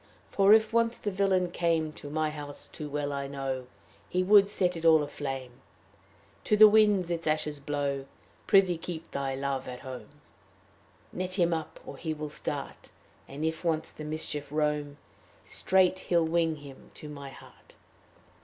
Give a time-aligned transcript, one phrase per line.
[0.31, 3.67] "For if once the villain came To my house, too well I know
[4.09, 5.51] He would set it all aflame
[6.45, 8.07] To the winds its ashes blow.
[8.47, 10.09] "Prithee keep thy Love at home;
[11.13, 12.89] Net him up or he will start;
[13.27, 14.97] And if once the mischief roam,
[15.45, 17.75] Straight he'll wing him to my heart."